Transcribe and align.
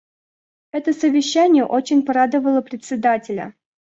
Это 0.71 0.93
Совещание 0.93 1.63
очень 1.63 2.03
порадовало 2.03 2.61
Председателя. 2.61 3.53